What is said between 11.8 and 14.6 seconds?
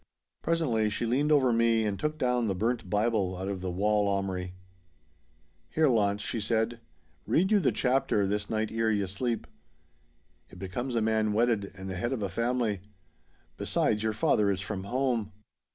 the head of a family. Besides, your father is